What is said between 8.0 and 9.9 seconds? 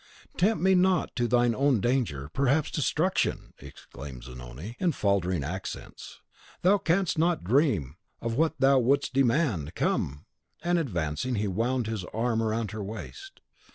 of what thou wouldst demand,